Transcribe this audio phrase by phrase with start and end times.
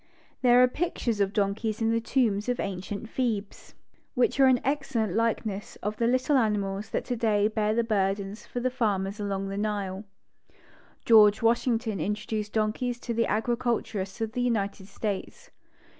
[0.41, 3.75] There are pictures of donkeys in the tombs of ancient Thebes,
[4.15, 7.75] which are excellent likenesses of 39 Mammals The Donkey the little animals that today bear
[7.75, 10.05] the burdens for the farmers along the Nile.
[11.05, 15.51] George Washington introduced donkeys to the agriculturists of the United States.